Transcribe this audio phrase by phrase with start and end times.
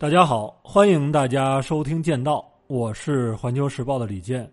[0.00, 2.36] 大家好，欢迎大家收听《剑道》，
[2.68, 4.48] 我是环球时报的李健。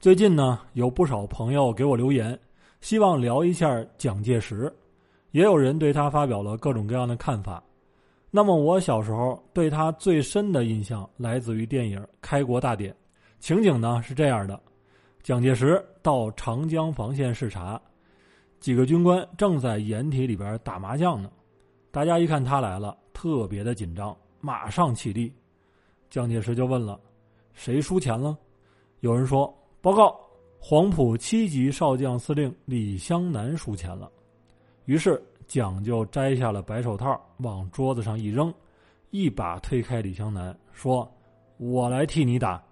[0.00, 2.36] 最近呢，有不少朋友给我留言，
[2.80, 4.68] 希望聊一下蒋介石，
[5.30, 7.62] 也有人对他发表了各种各样的看法。
[8.32, 12.92] 那么，我小时候对他最深的印象来自于电影《开国大典》，
[13.38, 14.60] 情景呢是这样的：
[15.22, 17.80] 蒋介石到长江防线视察，
[18.58, 21.30] 几个军官正在掩体里边打麻将呢，
[21.92, 24.16] 大家一看他来了，特别的紧张。
[24.40, 25.32] 马上起立，
[26.08, 26.98] 蒋介石就问了
[27.52, 28.36] ：“谁输钱了？”
[29.00, 30.18] 有人说：“报告，
[30.58, 34.10] 黄埔七级少将司令李香南输钱了。”
[34.86, 38.52] 于是蒋就摘下了白手套，往桌子上一扔，
[39.10, 41.10] 一把推开李香南，说
[41.58, 42.62] ：“我来替你打。”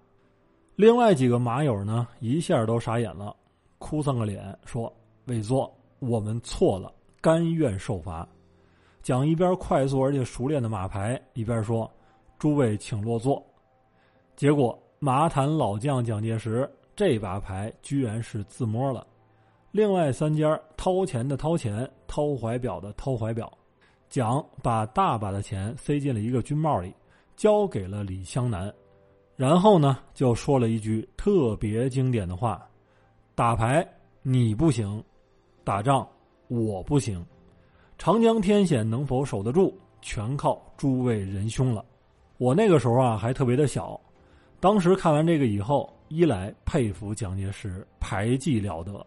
[0.74, 3.34] 另外几个马友呢，一下都傻眼了，
[3.78, 4.92] 哭丧个脸，说
[5.26, 8.26] ：“委座，我们错了，甘愿受罚。”
[9.08, 11.90] 蒋一边快速而且熟练的马牌，一边说
[12.38, 13.42] ：“诸位请落座。”
[14.36, 19.06] 结果马坛老将蒋介石这把牌居然是自摸了。
[19.70, 23.50] 另外三家掏钱的掏钱，掏怀表的掏怀表。
[24.10, 26.92] 蒋把大把的钱塞进了一个军帽里，
[27.34, 28.70] 交给了李香南，
[29.36, 32.62] 然后呢就说了一句特别经典的话
[33.34, 33.88] ：“打牌
[34.20, 35.02] 你不行，
[35.64, 36.06] 打仗
[36.48, 37.24] 我不行。”
[37.98, 41.84] 长江天险能否守得住，全靠诸位仁兄了。
[42.36, 44.00] 我那个时候啊还特别的小，
[44.60, 49.04] 当时看完这个以后，一来佩服蒋介石牌技了得，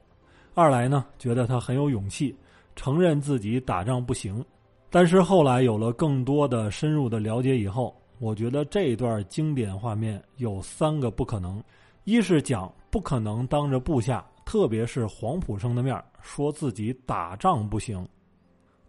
[0.54, 2.36] 二来呢觉得他很有勇气，
[2.76, 4.44] 承认自己打仗不行。
[4.90, 11.64] 但是后来有了更多的深入的了解以后，我觉得这段经典画面有三个不可能：
[12.04, 18.06] 一是蒋不可能当着部下，特别是黄埔生的面说自己打仗不行。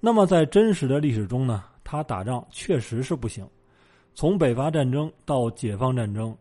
[0.05, 3.49] 那么，在真实的历史中呢，他打仗确实是不行。
[4.17, 6.37] 从北伐战争到解放战争，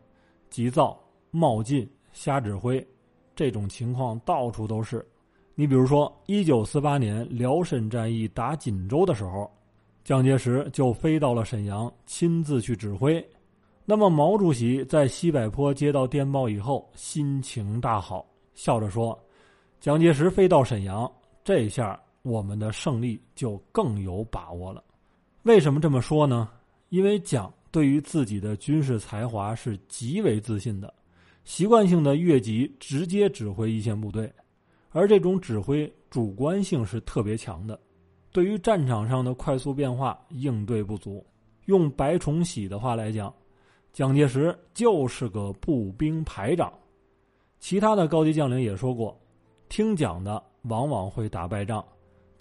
[0.50, 1.00] 急躁、
[1.30, 2.84] 冒进、瞎指挥，
[3.36, 5.08] 这种情况到处都是。
[5.54, 9.48] 你比如说，一九四八年辽沈战役打锦州的时候，
[10.04, 13.24] 蒋介石就飞到了沈阳，亲自去指挥。
[13.86, 18.26] 那么，毛主席在西柏坡接到电报以后，心情大好，
[18.56, 19.16] 笑着说
[19.80, 21.10] ：“蒋介石飞到沈阳，
[21.44, 24.84] 这下。”我们的胜利就更有把握了。
[25.44, 26.50] 为什么这么说呢？
[26.90, 30.94] 因为蒋对于自己的军事才华是极为自信的，
[31.46, 34.32] 习惯性的越级直接指挥一线部队，
[34.92, 37.80] 而这种指挥主观性是特别强的，
[38.32, 41.26] 对于战场上的快速变化应对不足。
[41.66, 43.34] 用白崇禧的话来讲，
[43.94, 46.72] 蒋介石就是个步兵排长。
[47.60, 49.18] 其他的高级将领也说过，
[49.70, 51.84] 听蒋的往往会打败仗。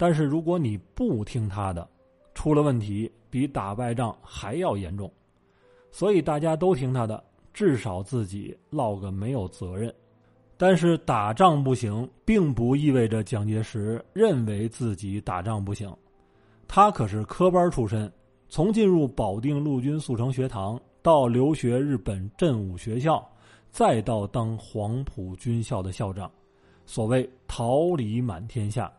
[0.01, 1.87] 但是如果你不听他的，
[2.33, 5.13] 出了问题比打败仗还要严重，
[5.91, 7.23] 所以大家都听他的，
[7.53, 9.93] 至少自己落个没有责任。
[10.57, 15.95] 但是打仗不行，并不意味着蒋介石认为自己打仗不行，
[16.67, 18.11] 他可是科班出身，
[18.49, 23.23] 从进入保定陆军速成学堂，到留学日本振武学校，
[23.69, 26.31] 再到当黄埔军校的校长，
[26.87, 28.91] 所谓桃李满天下。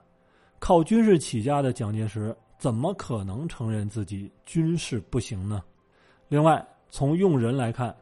[0.63, 5.61] 靠军事起家的蒋介石，怎么可能承认自己军事不行呢？
[6.29, 7.93] 另外，从用人来看，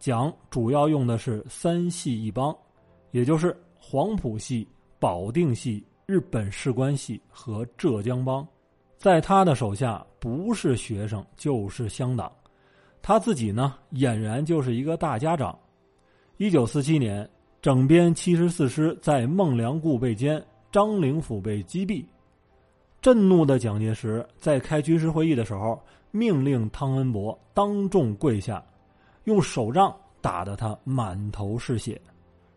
[0.00, 2.52] 蒋主要用的是三系一帮，
[3.12, 4.66] 也就是黄埔系、
[4.98, 8.44] 保定系、日本士官系和浙江帮。
[8.98, 12.32] 在他的手下，不是学生就是乡党，
[13.00, 15.56] 他自己呢，俨然就是一个大家长。
[16.36, 17.30] 一九四七年，
[17.60, 20.42] 整编七十四师在孟良崮被歼。
[20.72, 22.02] 张灵甫被击毙，
[23.02, 25.78] 震怒的蒋介石在开军事会议的时候，
[26.10, 28.64] 命令汤恩伯当众跪下，
[29.24, 32.00] 用手杖打得他满头是血。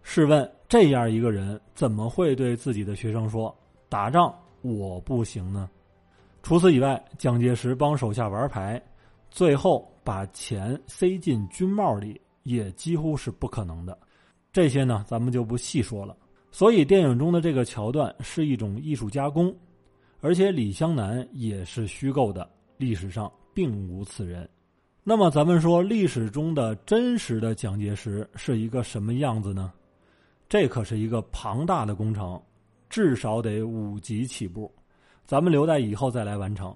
[0.01, 3.53] 试问这样一个人，怎么会对自己的学生说
[3.89, 5.69] “打仗我不行”呢？
[6.41, 8.81] 除此以外，蒋介石帮手下玩牌，
[9.29, 13.97] 最后把钱塞进军帽里，也几乎是不可能的。
[14.53, 16.15] 这些呢，咱们就不细说了。
[16.57, 19.53] 所以，电影中的这个桥段是一种艺术加工，
[20.21, 24.49] 而且李香南也是虚构的，历史上并无此人。
[25.03, 29.73] 那么，咱们说历史中的真实的蒋介石是一个什么样子呢？
[30.47, 32.41] 这可是一个庞大的工程，
[32.89, 34.73] 至少得五级起步，
[35.25, 36.73] 咱们留在以后再来完成。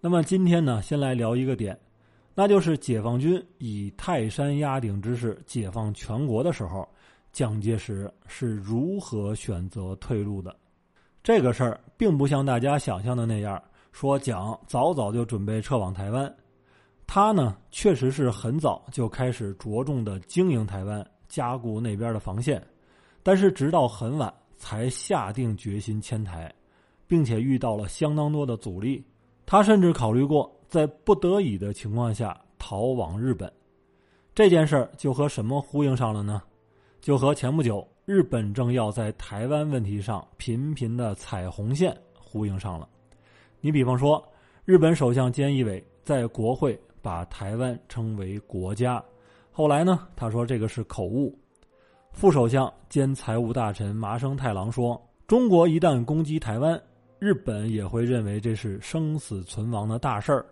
[0.00, 1.78] 那么今天呢，先来聊一个点，
[2.34, 6.88] 那就是解放军以泰山压顶之势解放全国的时候。
[7.32, 10.54] 蒋介石是如何选择退路的？
[11.22, 16.32] 这个事儿并不像大家想象的那样，说蒋早早就准备撤往台湾。
[17.06, 22.62] 他呢，确实是很早就开始着重的经营台湾，加固那边的防线，
[23.22, 26.52] 但是直到很晚才下定决心迁台，
[27.06, 29.04] 并且遇到了相当多的阻力。
[29.46, 33.50] 他甚至考虑过在不得已的情况下逃往日本。
[34.34, 36.42] 这件事儿就和什么呼应上了呢？
[37.02, 42.88] 就和前不久日本政要在台湾问题上频频的踩红线呼应上了。
[43.60, 44.24] 你比方说，
[44.64, 46.80] 日本首相菅义伟在国会。
[47.02, 49.04] 把台湾称为国家，
[49.50, 50.06] 后来呢？
[50.14, 51.36] 他说这个是口误。
[52.12, 56.80] 副首相兼财务大臣麻生太郎说：“中国一旦攻击台湾，
[57.18, 60.46] 日本也会认为这是生死存亡的大事儿，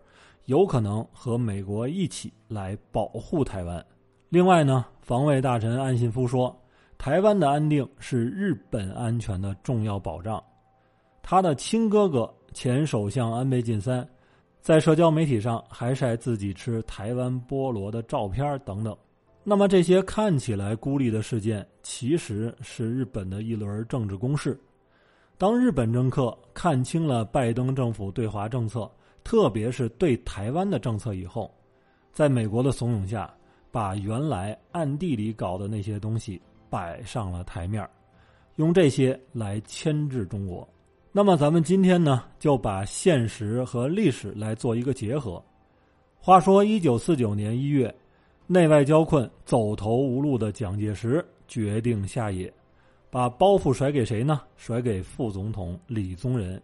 [0.47, 3.87] 有可能和美国一起来保护台湾。”
[4.31, 6.57] 另外呢，防卫大臣岸信夫说
[6.97, 10.43] ：“台湾的安定是日本安全的重要保障。”
[11.21, 14.09] 他的亲哥哥前首相安倍晋三。
[14.61, 18.97] 在社交媒体上还晒自己吃台湾菠萝的照片等等，
[19.43, 24.61] 那么这些看起来孤立的事件，其实是日本的一轮政治攻势。
[25.39, 28.89] 当日本政客看清了拜登政府对华政策，
[29.25, 31.53] 特别是对台湾的政策以后，
[32.13, 33.33] 在美国的怂恿下，
[33.71, 37.89] 把原来暗地里搞的那些东西摆上了台面
[38.57, 40.69] 用这些来牵制中国。
[41.13, 45.43] 那么咱们今天呢，就把现实和历史来做一个结合。
[46.21, 47.93] 话说，一九四九年一月，
[48.47, 52.53] 内外交困、走投无路的蒋介石决定下野，
[53.11, 54.43] 把包袱甩给谁呢？
[54.57, 56.63] 甩给副总统李宗仁。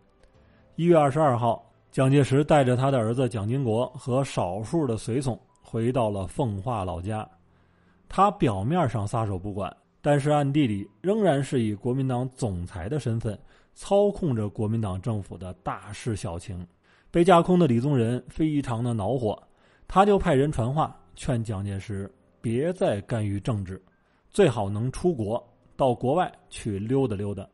[0.76, 5.36] 一月二十二号，蒋介石带着他的儿子蒋经国和少数的随从
[5.66, 7.28] 回到了奉化老家。
[8.08, 13.36] 他表面上撒手不管，但是暗地里仍然是以国民党总裁的身份。
[13.78, 16.66] 操控着国民党政府的大事小情，
[17.10, 19.38] 被架空的李宗仁非常的恼火，
[19.86, 22.10] 他就派人传话劝蒋介石
[22.40, 23.78] 别再干预政治，
[24.30, 25.46] 最好能出国
[25.76, 27.46] 到国外去溜达溜达。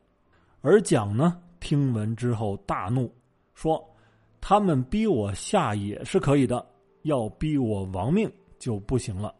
[0.61, 3.13] 而蒋呢，听闻之后大怒，
[3.53, 3.85] 说
[4.39, 6.65] ：“他们逼我下野是可以的，
[7.03, 8.29] 要逼我亡命
[8.59, 9.33] 就不行了。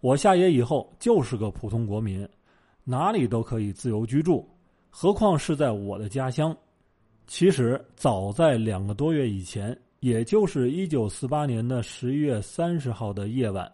[0.00, 2.28] 我下野以后就是个普通国民，
[2.84, 4.46] 哪里都可以自由居住。”
[4.90, 6.56] 何况是在我的家乡。
[7.26, 13.70] 其实早在两个多月以前，也就是一九四八年的十一月三十号的夜晚，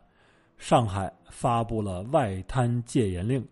[0.58, 3.46] 上海发布了外滩戒严令。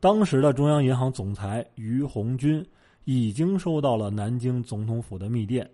[0.00, 2.62] 当时的中央银行总裁于鸿钧
[3.04, 5.66] 已经收到了南京总统府的密电，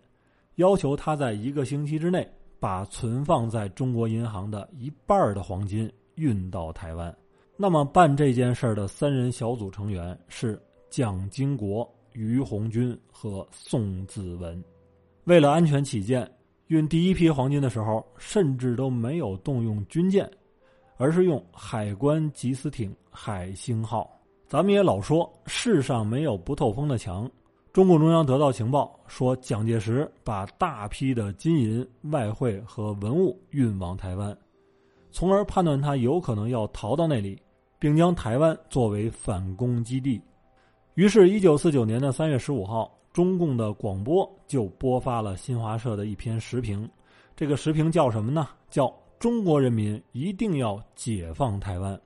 [0.55, 2.31] 要求他在一个星期之内
[2.61, 7.12] 把存放在中国银行的一半的黄金运到台湾。
[7.57, 10.61] 那么办这件事的三人小组成员是。
[10.91, 14.61] 蒋经国、于鸿钧和宋子文，
[15.23, 16.29] 为了安全起见，
[16.67, 20.29] 运第一批黄金的时候，甚至都没有动用军舰，
[20.97, 24.11] 而是用海关缉私艇“海星号”。
[24.51, 27.31] 咱们也老说世上没有不透风的墙，
[27.73, 34.37] 中共中央得到情报说，蒋介石把大批的金银、外汇和文物运往台湾，
[35.13, 37.41] 从而判断他有可能要逃到那里，
[37.79, 40.21] 并将台湾作为反攻基地。
[40.95, 46.89] 于是，一九四九年的三月十五号，中共的广播就播发了新华社的一篇时评。
[47.37, 48.49] 这个时评叫什么呢？
[48.69, 51.99] 叫“中国人民一定要解放台湾”。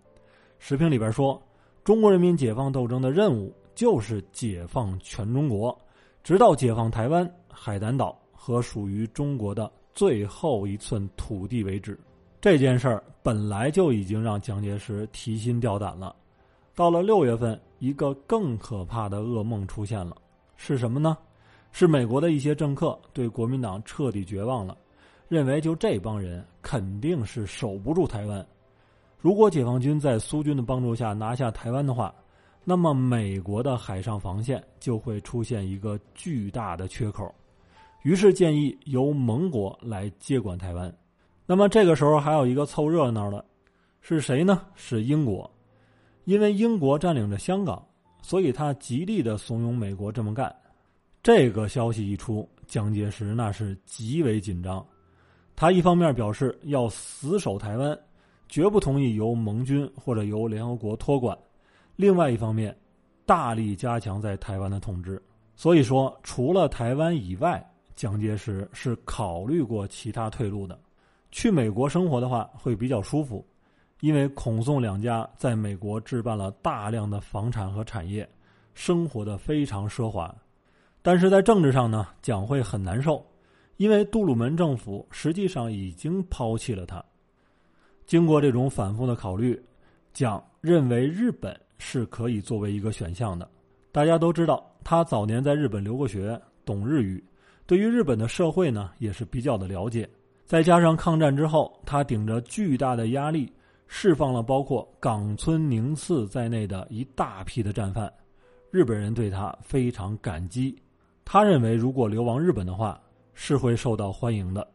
[0.61, 1.41] 时评里边说，
[1.83, 5.77] 中国人民解放斗争的任务就是解放全中国，
[6.23, 11.99] 直到解放台湾、海南岛和属于中国的最后一寸土地为止。
[12.41, 16.15] 这件事儿本来就已经让蒋介石提心吊胆了。
[16.75, 17.61] 到了六月份。
[17.81, 20.17] 一个更可怕的噩梦出现了，
[20.57, 21.19] 是什么呢？
[21.71, 24.75] 是美国的一些政客对国民党彻底绝望了，
[25.29, 28.47] 认为就这帮人肯定是守不住台湾。
[29.21, 32.15] 如果解放军在苏军的帮助下拿下台湾的话，
[32.65, 37.33] 那么美国的海上防线就会出现一个巨大的缺口。
[38.03, 40.95] 于是建议由盟国来接管台湾。
[41.47, 43.45] 那么这个时候还有一个凑热闹的，
[44.01, 44.63] 是谁呢？
[44.75, 45.51] 是英国。
[46.25, 47.87] 因为英国占领着香港，
[48.23, 50.55] 所以他极力的怂恿美国这么干。
[51.23, 54.85] 这个消息一出，蒋介石那是极为紧张。
[55.55, 57.99] 他一方面表示要死守台湾，
[58.49, 61.37] 绝不同意由盟军或者由联合国托管；
[61.97, 62.77] 另外一方面，
[63.25, 65.23] 大力加强在台湾的统治。
[65.57, 70.79] 所以说，除了台湾以外，蒋介石是考虑过其他退路的。
[71.31, 73.47] 去美国生活的话，会比较舒服。
[74.01, 78.29] 因为孔宋两家在美国置办了大量的房产和产业，
[78.75, 80.35] 生活的非常奢华，
[81.01, 83.25] 但是在政治上呢，蒋会很难受，
[83.77, 87.03] 因为杜鲁门政府实际上已经抛弃了他。
[88.05, 89.59] 经过这种反复的考虑，
[90.13, 93.49] 蒋认为日本是可以作为一个选项的。
[93.93, 97.23] 大家都知道，他早年在日本留过学，懂日语，
[97.67, 100.09] 对于日本的社会呢也是比较的了解。
[100.45, 103.51] 再加上抗战之后，他顶着巨大的压力，
[103.87, 108.13] 释放了包括冈村宁次在内的一大批的战犯，
[108.71, 110.77] 日本人对他非常感激。
[111.25, 113.01] 他认为，如果流亡日本的话，
[113.33, 114.67] 是会受到欢迎的。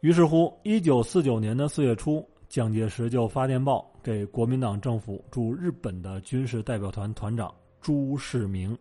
[0.00, 2.26] 于是乎，一九四九年的四月初。
[2.46, 8.76] 蒋介石就发电报给国民党政府驻日本的军事代表团团长朱世明，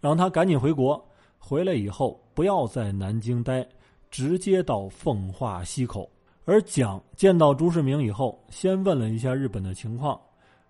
[0.00, 1.04] 让他赶紧回国。
[1.40, 3.66] 回来以后不要在南京待，
[4.12, 6.08] 直接到奉化溪口。
[6.44, 10.20] 而蒋见到朱世明以后，先问了一下日本的情况，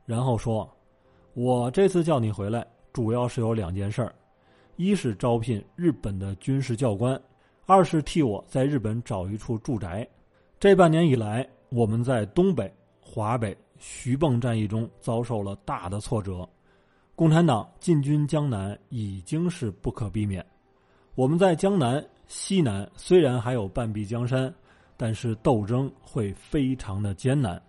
[0.07, 0.67] 然后说
[1.35, 4.15] ：“我这次叫你回来，主要是有两件事儿：
[4.77, 7.21] 一是招聘日本的军事教官，
[7.67, 10.09] 二是替我在日本找一处住宅。
[10.59, 12.69] 这半年以来。”我们在东北、
[13.01, 16.49] 华北、徐蚌战役中遭受了大的挫折，
[17.17, 20.45] 共产党进军江南已经是不可避免。
[21.15, 24.55] 我们在江南、西南虽然还有半壁江山，
[24.97, 27.61] 但是斗争会非常的艰难。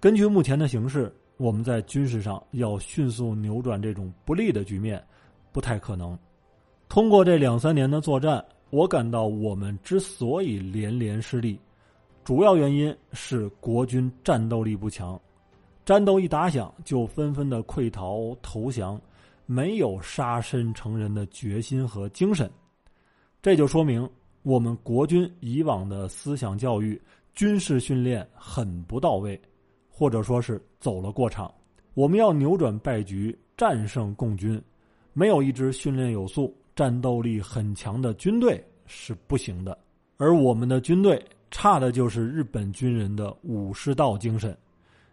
[0.00, 5.04] 根据目前的形势，我们在军事上要迅速扭转这种不利的局面，
[5.50, 6.16] 不太可能。
[6.88, 11.58] 通过这两三年的作战，我感到我们之所以连连失利。
[12.24, 15.20] 主要原因是国军战斗力不强，
[15.84, 19.00] 战斗一打响就纷纷的溃逃投降，
[19.46, 22.50] 没有杀身成仁的决心和精神。
[23.40, 24.08] 这就说明
[24.42, 27.00] 我们国军以往的思想教育、
[27.34, 29.40] 军事训练很不到位，
[29.88, 31.52] 或者说是走了过场。
[31.94, 34.60] 我们要扭转败局，战胜共军，
[35.12, 39.76] 没有一支训练有素、战斗力很强的军队是不行的。
[40.16, 41.22] 而我们的军队。
[41.54, 44.56] 差的就是日本军人的武士道精神。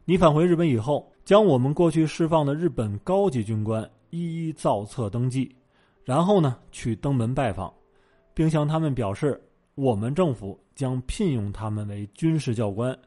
[0.09, 5.55] 你返回日本以后，将我们过去释放的日本高级军官一一造册登记，
[6.03, 7.71] 然后呢去登门拜访，
[8.33, 9.39] 并向他们表示，
[9.75, 12.97] 我们政府将聘用他们为军事教官，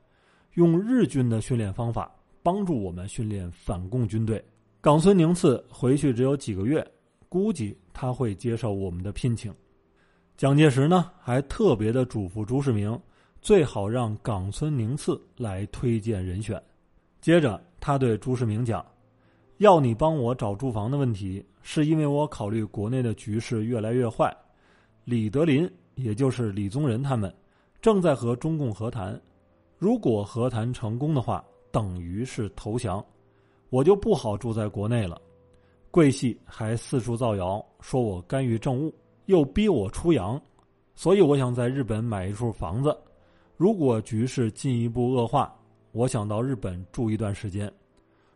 [0.55, 2.09] 用日军的训练方法
[2.41, 4.41] 帮助我们训练反共军队。
[4.81, 6.89] 冈村宁次回去只有几个月，
[7.29, 9.53] 估计他会接受我们的聘请。
[10.37, 12.97] 蒋介石呢，还特别的嘱咐朱世明。
[13.41, 16.63] 最好让冈村宁次来推荐人选。
[17.23, 18.85] 接着，他对朱世明讲
[19.59, 24.37] ：“要你帮我找住房的问题，是因为我考虑国内的局势越来越坏。
[25.05, 27.33] 李德林，也就是李宗仁他们，
[27.81, 29.19] 正在和中共和谈。
[29.79, 33.05] 如果和谈成功的话，等于是投降，
[33.71, 35.17] 我就不好住在国内了。
[35.93, 38.93] 桂系还四处造谣，说我干预政务，
[39.27, 40.43] 又逼我出洋，
[40.97, 42.93] 所以我想在日本买一处房子。”
[43.57, 45.57] 如果局势进一步恶化，
[45.93, 47.73] 我想到日本住一段时间。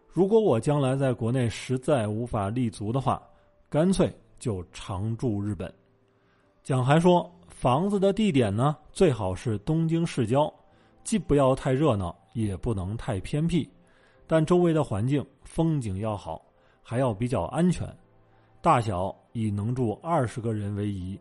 [0.08, 3.22] 如果我将来在国内实在无法立足的话，
[3.68, 5.72] 干脆就常住日本。
[6.62, 10.52] 蒋还说，房子的地点呢，最好是东京市郊，
[11.04, 13.68] 既不要太热闹，也不能太偏僻，
[14.26, 16.42] 但周围的环境风景要好，
[16.82, 17.86] 还要比较安全。
[18.60, 21.18] 大小以能住二十个人为宜。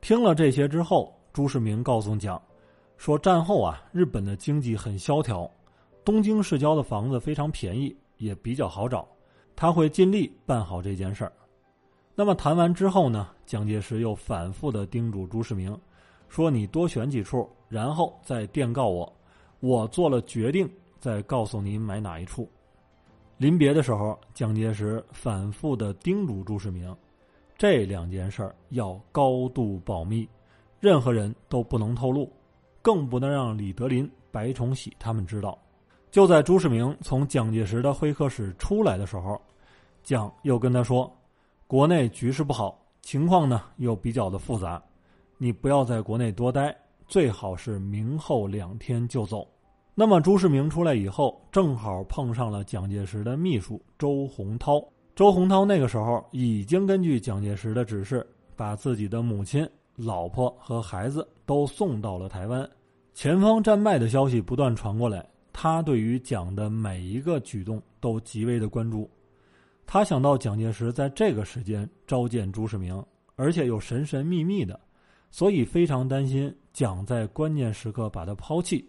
[0.00, 2.40] 听了这些之后，朱世明告诉蒋。
[3.02, 5.50] 说战后啊，日本的经济很萧条，
[6.04, 9.04] 东京市郊的房子非常便宜，也比较好找，
[9.56, 11.32] 他会尽力办好这件事儿。
[12.14, 15.76] 那么谈完之后呢，蒋介石又反复的叮嘱朱世明，
[16.28, 19.12] 说你多选几处，然后再电告我，
[19.58, 22.48] 我做了决定再告诉你买哪一处。
[23.36, 26.96] 临别的时候，蒋介石反复的叮嘱朱世明，
[27.58, 30.28] 这两件事儿要高度保密，
[30.78, 32.32] 任何人都不能透露。
[32.82, 35.56] 更不能让李德林、白崇禧他们知道。
[36.10, 39.40] 就在朱世明从蒋介石的会客室出来的时候，
[40.02, 41.10] 蒋又跟他说
[41.66, 44.82] ：“国内局势不好，情况呢又比较的复杂，
[45.38, 49.48] 你不要在国内多待，最好是明后两天就走。”
[49.94, 54.82] 那么朱世明出来以后，正好碰上了蒋介石的秘书周洪涛。
[55.14, 59.68] 周洪涛那个时候已经根据蒋介石的指示，把自己的母亲。
[59.96, 62.68] 老婆和孩子都送到了台湾，
[63.14, 69.10] 前方战败的消息不断传过来，他对于蒋的每一个举动都极为的关注。
[69.86, 73.04] 他想到蒋介石在这个时间召见朱世明，
[73.36, 74.80] 而且又神神秘秘的，
[75.30, 78.88] 所以非常担心蒋在关键时刻把他抛弃。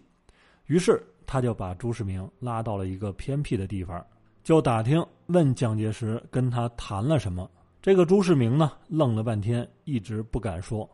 [0.66, 4.02] 于是他就把朱世明拉到了一个偏僻的地方，
[4.42, 7.50] 就打听问蒋介石跟他谈了什么。
[7.84, 10.88] 这个朱世明呢，愣了半天，一直不敢说。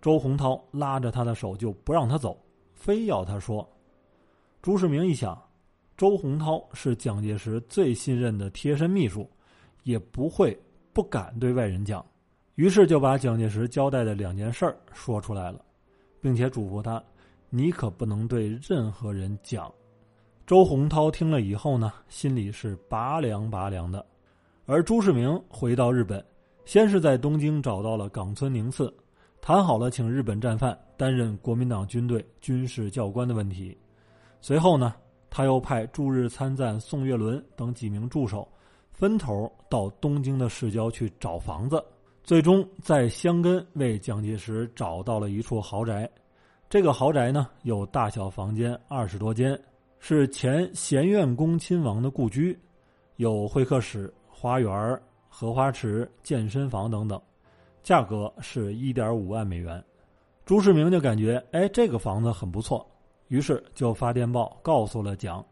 [0.00, 2.40] 周洪涛拉着他的手就不让他走，
[2.74, 3.68] 非要他说。
[4.62, 5.36] 朱世明一想，
[5.96, 9.28] 周洪涛是蒋介石最信任的贴身秘书，
[9.82, 10.56] 也不会
[10.92, 12.06] 不敢对外人讲，
[12.54, 15.60] 于是就把蒋介石交代的两件事儿说出来了，
[16.20, 17.02] 并且嘱咐他
[17.50, 19.68] ：“你可不能对任何人讲。”
[20.46, 24.06] 周洪涛听了以后呢，心里是拔凉拔凉的。
[24.64, 26.24] 而朱世明回到日本，
[26.64, 28.94] 先是在东京找到了冈村宁次，
[29.40, 33.76] 谈好了请日本战犯担任国民党军队军事教官的问题。
[34.40, 34.94] 随后呢，
[35.28, 38.46] 他又派驻日参赞宋岳伦等几名助手，
[38.92, 41.84] 分头到东京的市郊去找房子，
[42.22, 46.08] 最终在香根为蒋介石找到了一处豪宅。
[46.70, 49.60] 这个豪宅呢，有大小房间二十多间。
[49.98, 52.58] 是前贤院宫亲王的故居，
[53.16, 57.22] 有会客室、花园、荷花池、健身房等等，
[57.80, 59.80] 价格是一点五万美元。
[60.44, 62.84] 朱世明就感觉，哎，这个房子很不错，
[63.28, 65.46] 于是就发电报告诉了蒋，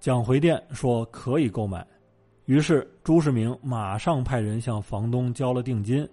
[0.00, 1.86] 蒋回电说可以购买。
[2.46, 6.06] 于是朱世明马上派人向房东交了定金。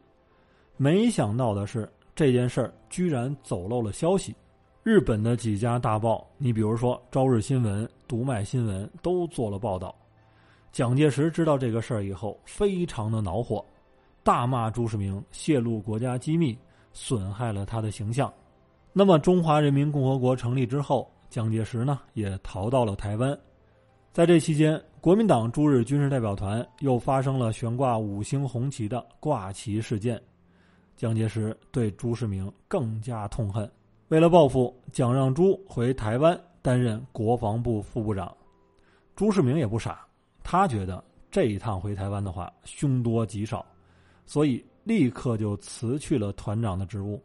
[0.78, 4.36] 没想到的是，这件事儿居然走漏了消息。
[4.84, 9.96] 日本的几家大报，你比如说《朝日新闻》《读卖新闻》都做了报道。
[10.72, 13.66] 蒋介石知道这个事儿以后，非常的恼火，
[14.24, 16.58] 大骂朱世明泄露国家机密，
[16.94, 18.32] 损害了他的形象。
[18.94, 23.38] 那么，中华人民共和国成立之后，蒋介石呢也逃到了台湾。
[24.12, 30.22] 在这期间，国民党驻日军事代表团又发生了悬挂五星红旗的挂旗事件，
[30.96, 33.70] 蒋介石对朱世明更加痛恨。
[34.10, 38.36] 为了报复，蒋让朱回台湾担任国防部副部长。
[39.16, 40.06] 朱世明也不傻，
[40.52, 43.64] 他觉得这一趟回台湾的话凶多吉少，
[44.26, 47.24] 所以立刻就辞去了团长的职务，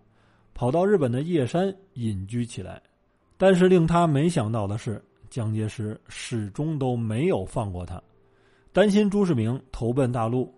[0.52, 2.82] 跑到日本的叶山隐居起来。
[3.38, 7.98] 但是令他没想到的是，蒋介石始终都没有放过他，
[8.74, 10.54] 担心朱世明投奔大陆，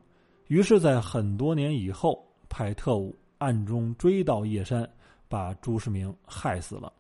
[0.49, 4.85] 于是，在很多年以后派特务暗中追到叶山。
[5.29, 6.93] 把朱世明害死了，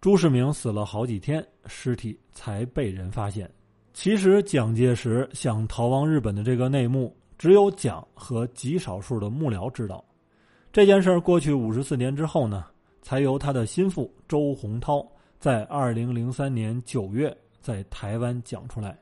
[0.00, 3.48] 朱世明死了好几天，尸体才被人发现。
[3.94, 10.02] 其实蒋介石想逃亡日本的这个内幕，只有蒋和极少数的幕僚知道。
[10.72, 12.64] 这件事儿过去五十四年之后呢，
[13.02, 15.06] 才由他的心腹周洪涛
[15.38, 18.98] 在二零零三年九月在台湾讲出来。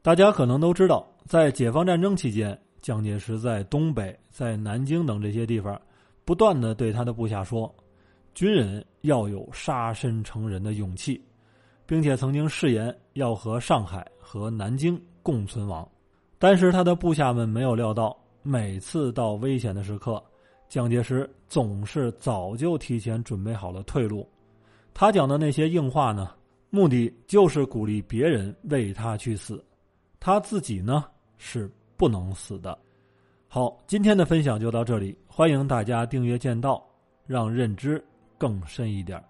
[0.00, 5.80] 大家可能都知道，在解放战争期间，蒋介石在东北、在南京等这些地方，
[6.24, 7.74] 不断的对他的部下说。
[8.34, 11.22] 军人要有杀身成仁的勇气，
[11.86, 15.86] 并且曾经誓言要和上海和南京共存亡。
[16.38, 20.22] 但是他的部下们没有料到，每次到危险的时刻，
[20.68, 24.28] 蒋介石总是早就提前准备好了退路。
[24.92, 26.30] 他讲的那些硬话呢，
[26.70, 29.64] 目的就是鼓励别人为他去死，
[30.20, 31.04] 他自己呢
[31.38, 32.78] 是不能死的。
[33.48, 36.84] 好，今天的分享就到这里，欢迎大家订阅剑道，
[37.26, 38.04] 让认知。
[38.36, 39.22] 更深一点